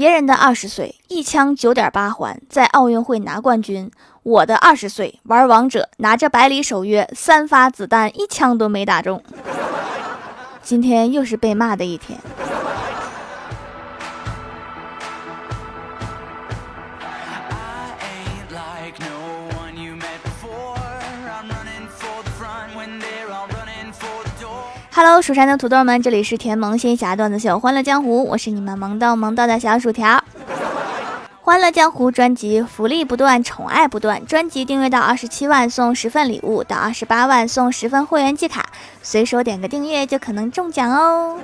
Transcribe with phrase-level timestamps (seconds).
[0.00, 3.90] 别人的二十岁一枪九点八环，在奥运会拿冠军；
[4.22, 9.22] 我的二十岁玩王者，拿着百里守约，三发子弹一枪都没打中。
[10.64, 12.18] 今天又是被骂的一天。
[25.02, 30.18] Hello，蜀山的土豆们，这里是甜萌仙侠段子秀《欢乐江湖》，我是你们萌到萌到的小薯条。
[31.40, 34.26] 《欢乐江湖》专辑福利不断，宠爱不断。
[34.26, 38.66] 专辑订阅到二十七万送十份礼物，到二十八万送十份会员季卡，
[39.02, 41.38] 随手点个订阅就可能中奖哦。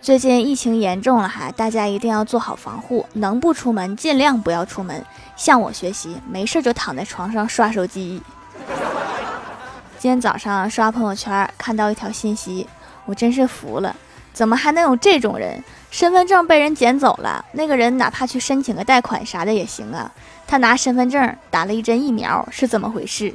[0.00, 5.04] 最近疫情严重了哈，大家一定要做好防护，能不出门尽量不要出门。
[5.34, 8.22] 向我学习，没事就躺在床上刷手机。
[10.06, 12.64] 今天早上刷朋友圈，看到一条信息，
[13.06, 13.96] 我真是服了，
[14.32, 15.60] 怎么还能有这种人？
[15.90, 20.08] 身份证被人捡走了，那个人哪怕去申请个贷款啥的也行啊。
[20.46, 23.34] 他拿身份证打了一针疫苗，是怎么回事？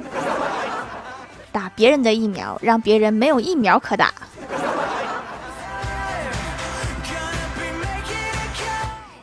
[1.52, 4.10] 打别人的疫苗，让别人没有疫苗可打。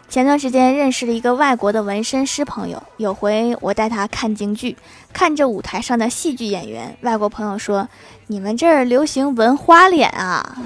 [0.09, 4.75] 前段时间认识了一个外国的纹身师朋友，有回我带他看京剧，
[5.13, 7.87] 看着舞台上的戏剧演员，外国朋友说
[8.25, 10.57] ：“你们这儿流行纹花脸啊？”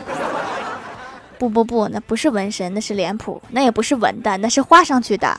[1.38, 5.38] 不不不，那不是纹身，那是脸谱，那也不是纹的，那是画上去的。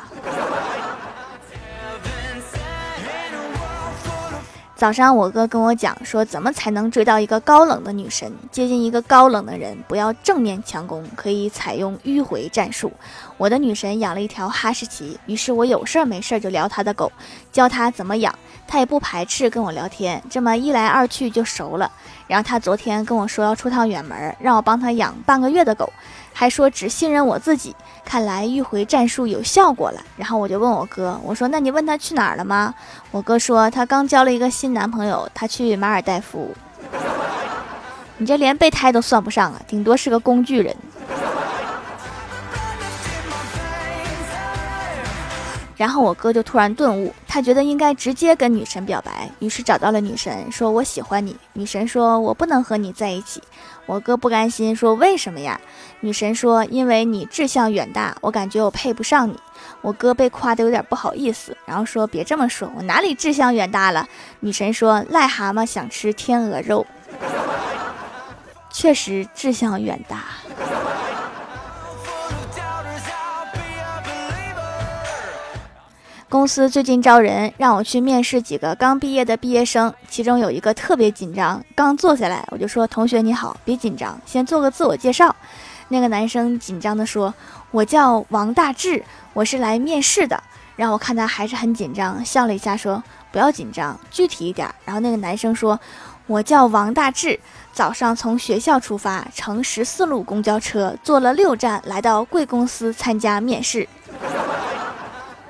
[4.84, 8.30] 早上我哥跟我讲说，怎么才能追到一个高冷的女神？
[8.52, 12.92] 接近一个高冷的人，不要正面强攻，可以采用迂回战术。
[13.38, 17.10] 我的女神养了一条哈士奇，于是我有事儿没事儿就聊她的狗，
[17.50, 20.22] 教她怎么养，她也不排斥跟我聊天。
[20.28, 21.90] 这么一来二去就熟了。
[22.26, 25.90] 然后她昨天跟我说要出趟远门，让我帮她养半个月的狗。
[26.34, 30.00] 还说只信任我自己，看来迂回战术有效果了。
[30.16, 32.74] 然后我就问我哥，我说：“那你问他去哪儿了吗？”
[33.12, 36.52] 我哥说他刚交了一个新男朋友，他去马尔代夫。
[38.18, 40.76] 你这连备胎都算不上啊，顶多是个工具人。
[45.76, 53.42] 然后我哥就突然顿悟，他觉得应该直接跟女神表白，于是找到了女神，说：“我喜欢你。”女神说：“我不能和你在一起。”
[53.86, 55.60] 我哥不甘心，说：“为什么呀？”
[56.00, 59.38] 女神说：“因为你志向远大，我感觉我配不上你。”
[59.82, 64.08] 我哥被夸的有点不好意思，然后说：“别这么说，我哪里志向远大了？”
[64.40, 66.86] 女神说：“癞蛤蟆想吃天鹅肉，
[68.70, 70.24] 确实志向远大。”
[76.34, 81.64] 公司最近招人，让我去面试几个刚毕业的毕业生，其中有一个特别紧张。
[81.76, 85.36] 刚坐下来，我就说：“同学你好，别紧张，先做个自我介绍。”
[85.90, 87.32] 那个男生紧张地说
[87.70, 89.00] ：“我叫王大志，
[89.32, 90.42] 我是来面试的。”
[90.74, 93.00] 然后我看他还是很紧张，笑了一下说
[93.30, 95.78] ：“不要紧张，具体一点。”然后那个男生说
[96.26, 97.38] ：“我叫王大志，
[97.72, 103.88] 早上从学校出发，乘十四路公交车，坐了六站，来到贵公司参加面试。”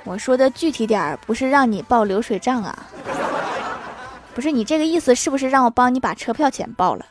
[0.05, 2.87] 我说的具体点儿，不是让你报流水账啊，
[4.35, 7.07] 不是你这个意思，是不是让我帮你把车票钱报了？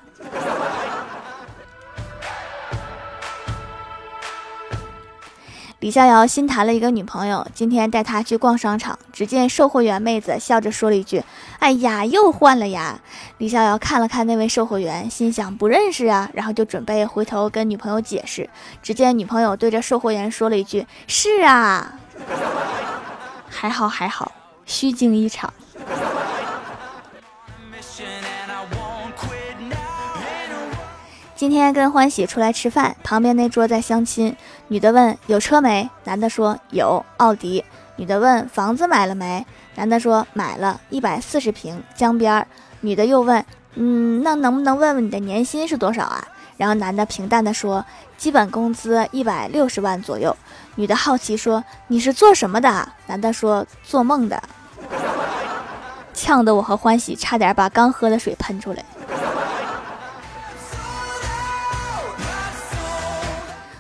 [5.80, 11.22] 李逍遥新谈了一个女朋友，今天带她去逛商场，只见售货员妹子笑着说了一句
[11.60, 13.02] ：“哎呀，又换了呀！”
[13.40, 18.50] 李逍遥看了看那位售货员，心想不认识啊，然后就准备回头跟女朋友解释，
[18.82, 21.96] 只见女朋友对着售货员说了一句：“是啊。”
[23.50, 24.32] 还好还好，
[24.66, 25.54] 虚惊一场。
[31.36, 34.36] 今天跟欢喜出来吃饭，旁边那桌在相亲。
[34.70, 35.90] 女的问有车没？
[36.06, 37.66] 男的说有奥迪。
[37.98, 39.46] 女的问房子买了没？
[39.76, 42.48] 男的说买了一百四十平江边。
[42.80, 43.46] 女的又问
[43.76, 46.26] 嗯，那能不能问问你的年薪是多少啊？
[46.56, 47.84] 然后男的平淡的说
[48.16, 50.36] 基本工资一百六十万左右。
[50.76, 52.90] 女的好奇说你是做什么的？
[53.08, 54.42] 男的说做梦的。
[56.14, 58.84] 呛得我和欢喜差点把刚喝的水喷出来。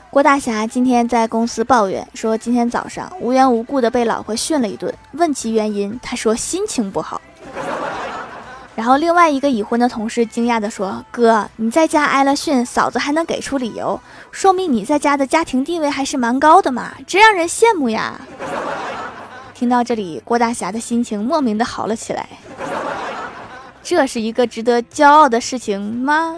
[0.10, 4.94] 郭大侠今天在公司抱怨说，今天早上无缘无故的被老婆训了一顿。
[5.13, 7.19] 问其原因，他说心情不好。
[8.75, 13.99] 然后另外一个已婚的同事惊讶地说：“哥，你在家挨了训，嫂子还能给出理由，
[14.31, 18.19] 说明你在家的家庭地位还是蛮高的嘛，真让人羡慕呀。”
[19.53, 22.27] 听到这里，郭大侠的心情莫名的好了起来。
[23.83, 26.37] 这是一个值得骄傲的事情吗？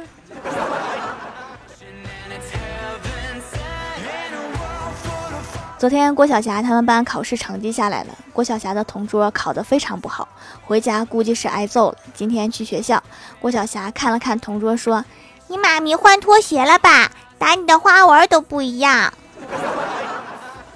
[5.85, 10.27] 昨天郭晓霞他们班考试成绩下来了，郭晓霞的同桌考得非常不好，
[10.65, 11.97] 回家估计是挨揍了。
[12.11, 13.03] 今天去学校，
[13.39, 15.05] 郭晓霞看了看同桌，说
[15.47, 17.11] ：“你妈咪换拖鞋了吧？
[17.37, 19.13] 打你的花纹都不一样。”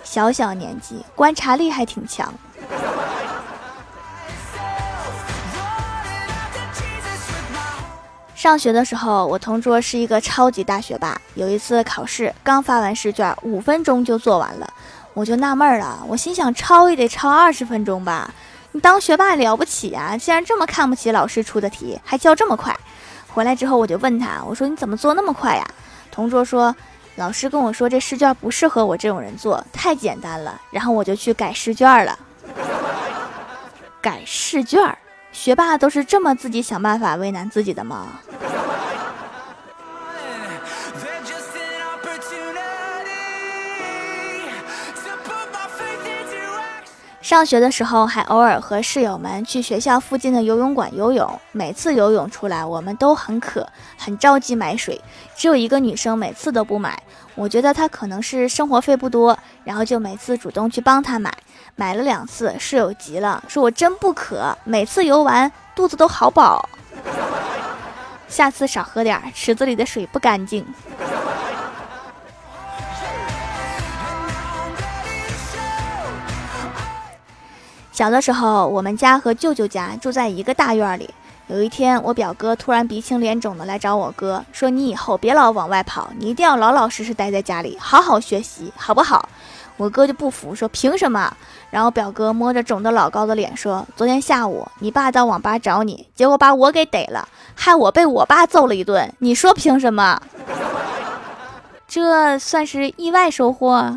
[0.06, 2.32] 小小年纪，观察力还挺强。
[8.36, 11.20] 上学的时候，我同桌是一个超级大学霸。
[11.34, 14.74] 有一次考试，刚发完试卷，五分钟就做完了，
[15.14, 16.04] 我就纳闷了。
[16.08, 18.34] 我心想，抄也得抄二十分钟吧？
[18.72, 20.16] 你当学霸了不起啊？
[20.16, 22.76] 竟然这么看不起老师出的题，还交这么快。
[23.28, 25.68] 回来之后，我就问他，我说你怎么做那么快呀？
[26.12, 26.76] 同桌说，
[27.16, 30.60] 老师跟我说这试卷不适合我这种人做，太简单了。
[30.72, 32.18] 然后我就去改试卷了。
[34.02, 34.98] 改试卷。
[35.32, 38.08] 学霸都是这么自己想办法为难自己的吗？
[47.22, 53.68] 上学的时候还偶尔和室友们去学校附近的游泳馆游泳，每次游泳出来我们都很渴，
[53.98, 55.00] 很着急买水，
[55.36, 56.98] 只有一个女生每次都不买。
[57.36, 61.34] 我觉得她可能是生活费不多，然后就每次主动去帮她买。
[61.76, 66.68] 买了两次，室友急了，说我真不渴，每次游完肚子都好饱，
[68.30, 70.66] 下次少喝点，池子里的水不干净。
[78.00, 81.10] 小的时候，我们家和舅舅家住在一个大院里。
[81.48, 89.28] 有一天，我表哥突然鼻青脸肿的来找我哥，说：“你以后别老往外跑，你一定要老老实实待在家里，好好学习，好不好？”
[89.76, 91.36] 我哥就不服，说：“凭什么？”
[91.72, 99.14] 然后表哥摸着肿得老高的脸说：“昨天下午，你爸到网吧找你，结果把我给逮了，害我被我爸揍了一顿。
[99.20, 100.22] 你说凭什么？
[101.86, 103.94] 这算是意外收获。”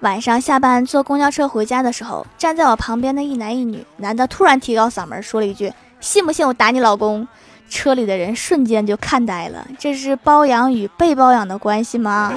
[0.00, 5.70] 晚上下班坐公交车回家的时候，站在我旁边的一男一女，男的突然提高嗓门说了一句
[6.00, 7.28] ：“信不信我打你老公？”
[7.68, 12.32] 车里的人瞬间就看呆了，这是包养与被包养的关系吗？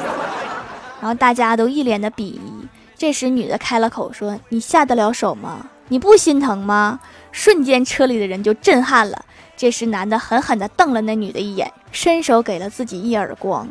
[0.99, 2.67] 然后大家都一脸的鄙夷。
[2.97, 5.65] 这时女的开了口说：“你下得了手吗？
[5.87, 6.99] 你不心疼吗？”
[7.31, 9.23] 瞬间车里的人就震撼了。
[9.55, 13.65] 这时男的狠狠地瞪了那女的一眼，伸手给了自己一耳光。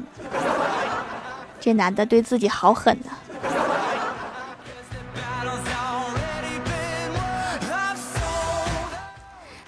[1.61, 3.13] 这男的对自己好狠呐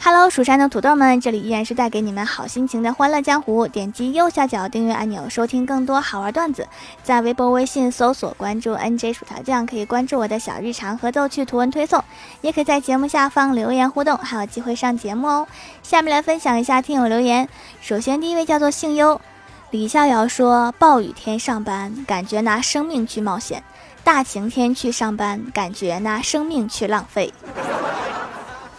[0.06, 3.66] ！Hello，蜀山的土豆们，这里依然是带给你们好心情的欢乐江湖。
[3.66, 6.68] 点击右下角订阅按钮，收听更多好玩段子。
[7.02, 12.04] 在微博、微信搜索关注 NJ 薯条酱，可以关注我的小日常和逗趣图文推送，
[12.42, 15.48] 也可以在节目下方留言互动，还有机会上节目哦。
[15.82, 17.48] 下面来分享一下听友留言。
[17.80, 19.18] 首先，第一位叫做姓优，
[19.70, 23.62] 李逍遥说：暴雨天上班，感觉拿生命去冒险；
[24.04, 27.32] 大晴天去上班，感觉拿生命去浪费。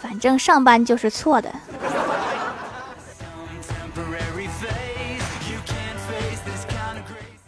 [0.08, 1.52] 反正上班就是错的。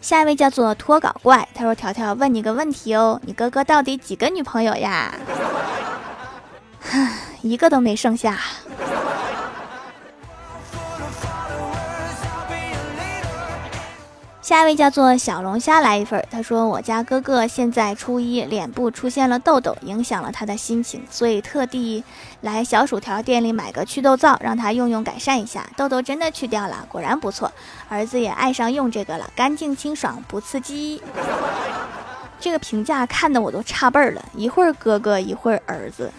[0.01, 5.13] 下一位叫做脱稿怪，他说：“条条问你个问题哦，你哥哥到底几个女朋友呀？”
[7.41, 8.37] 一个都没剩下。
[14.49, 22.03] 下一位叫做小龙虾来一份，他说我家哥哥现在初一，脸部出现了痘痘，影响了他的心情，所以特地
[22.41, 27.51] 来小薯条店里买个祛痘皂，让他用用改善一下，痘痘真的去掉了，果然不错，
[27.89, 30.99] 儿子也爱上用这个了，干净清爽不刺激。
[32.39, 36.11] 这个评价看得我都差辈儿了，一会儿哥哥一会儿儿子。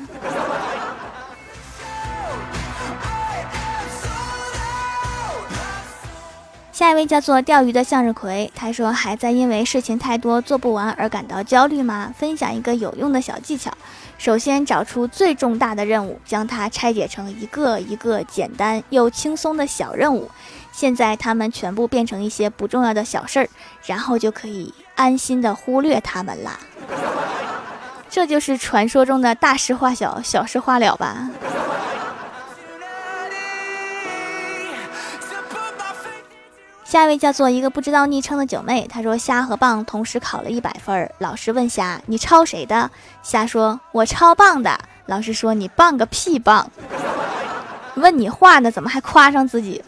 [6.81, 12.11] 下一位叫做钓鱼的向日葵，他说还在因为事情太多做不完而感到焦虑吗？
[12.17, 13.71] 分享一个有用的小技巧：
[14.17, 20.31] 首先找出最重大的任务，将它拆解成一个一个简单又轻松的小任务，
[20.73, 23.49] 现在它们全部变成一些不重要的小事儿，
[23.85, 26.59] 然后就可以安心的忽略它们啦。
[28.09, 31.29] 这就是传说中的大事化小，小事化了吧。
[36.91, 41.09] 下一位叫做一个不知道昵称的九妹，她说虾和棒同时考了一百分。
[41.19, 42.91] 老师问虾：“你抄谁的？”
[43.23, 46.69] 虾说：“我抄棒的。”老师说：“你棒个屁棒！
[47.95, 49.85] ”问你话呢，怎么还夸上自己？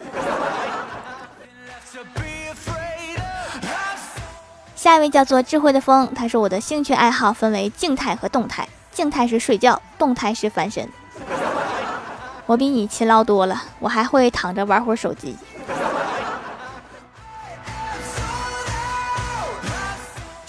[4.77, 10.87] 下一位叫做智慧的风，他说我的兴趣爱好分为静态和动态，静态是睡觉，动态是翻身。
[12.45, 15.35] 我比你勤劳多了，我还会躺着玩会儿手机。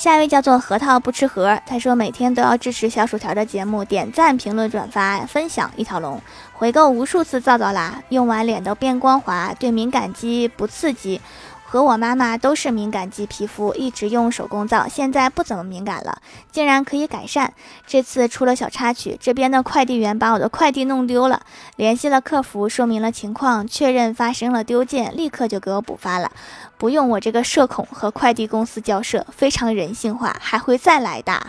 [0.04, 6.20] 下一位叫做核桃不吃核，他说每天都要支持小薯条的节目，点赞、评论、转发、分享一条龙，
[6.52, 11.22] 回购无数次皂皂啦，用完脸都变光滑，对敏感肌不刺激。
[11.74, 16.18] 和我妈妈都是敏感肌皮肤，一直用手工皂，现在不怎么敏感了，
[16.52, 17.52] 竟然可以改善。
[17.84, 21.40] 这次出了小插曲，这边的快递员把我的快递弄丢了，
[21.74, 26.30] 联系了客服，说明了情况，确认发生了丢件，立刻就给我补发了，
[26.78, 31.44] 不用我这个社恐和快递公司交涉，非常人性化，还会再来的。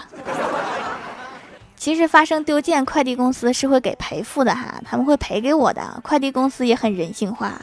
[1.78, 7.62] 其实发生丢件，快递公司是会给赔付的哈，他们会赔给我的，快递公司也很人性化。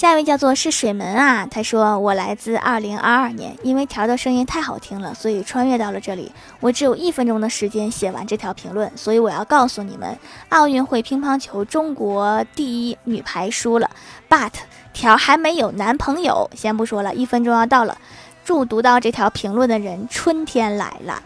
[0.00, 6.32] 下一位叫做是水门啊，他说我来自二零二二年，因为条的声音太好听了，所以穿越到了这里。
[6.60, 13.90] 我只有一分钟的时间写完这条评论，所以我要告诉你们，奥运会乒乓球中国第一女排输了
[14.26, 14.50] ，but
[14.94, 16.48] 条还没有男朋友。
[16.56, 17.98] 先不说了，一分钟要到了，
[18.42, 21.22] 祝读到这条评论的人春天来了，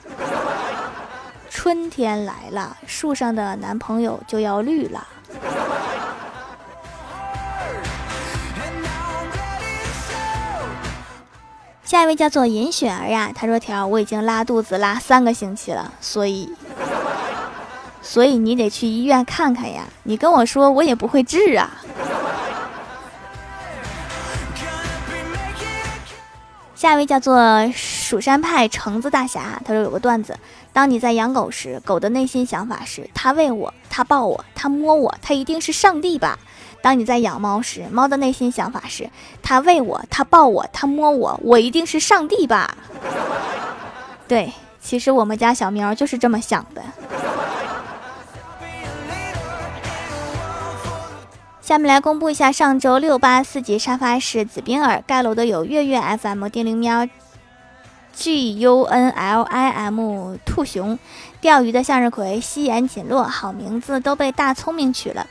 [1.48, 5.06] 春天来了，树上的男朋友就要绿了。
[11.84, 16.50] 下一位叫做尹雪儿呀，她说：“条，我已经拉肚子拉三个星期了，所以，
[18.00, 19.84] 所以你得去医院看看呀。
[20.04, 21.70] 你跟我说，我也不会治啊。”
[26.74, 30.38] 下一位叫做蜀山派橙子大侠，他说有个段子：
[30.72, 36.38] 当你在养狗时，狗的内心想法是，它喂我，它抱我，它摸我，它一定是上帝吧。
[36.84, 39.08] 当你在养猫时，猫的内心想法是：
[39.42, 42.76] 它喂我，它抱我，它摸我，我一定是上帝吧？
[44.28, 46.82] 对，其实我们家小喵就是这么想的。
[51.62, 57.08] 下面来公布一下上周六八四级沙发是紫冰儿盖楼的有月月 FM、叮铃喵、
[58.12, 60.98] G U N L I M、兔熊、
[61.40, 65.26] 钓鱼的向日葵、夕颜锦落，好名字都被大聪明取了。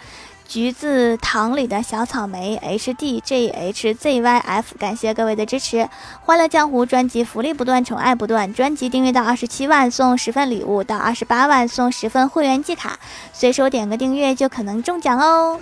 [0.47, 5.89] 橘子糖里的小草莓，H D J H Z Y F，感谢各位的支持。
[6.21, 8.53] 欢乐江湖专辑福利不断，宠爱不断。
[8.53, 12.99] 专辑订阅到二十七万送十份礼物，到二十八万送十份会员季卡。
[13.31, 15.59] 随手点个订阅就可能中奖哦。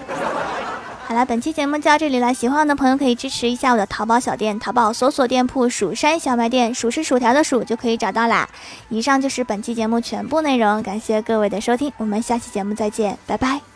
[1.06, 2.34] 好了，本期节目就到这里了。
[2.34, 8.50] 喜欢我的朋友可以支持一下我的淘宝小店，淘宝搜索店铺“蜀山小卖店”，数是薯条的数就可以找到啦。
[8.90, 13.71] 以上就是本期节目全部内容，感谢各位的收听，我们下期节目再见，拜拜。